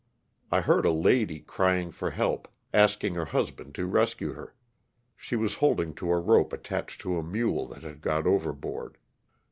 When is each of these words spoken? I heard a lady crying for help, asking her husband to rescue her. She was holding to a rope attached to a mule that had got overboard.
I 0.49 0.61
heard 0.61 0.83
a 0.87 0.91
lady 0.91 1.41
crying 1.41 1.91
for 1.91 2.09
help, 2.09 2.47
asking 2.73 3.13
her 3.13 3.25
husband 3.25 3.75
to 3.75 3.85
rescue 3.85 4.33
her. 4.33 4.55
She 5.15 5.35
was 5.35 5.57
holding 5.61 5.93
to 5.93 6.09
a 6.11 6.17
rope 6.17 6.53
attached 6.53 7.01
to 7.01 7.19
a 7.19 7.23
mule 7.23 7.67
that 7.67 7.83
had 7.83 8.01
got 8.01 8.25
overboard. 8.25 8.97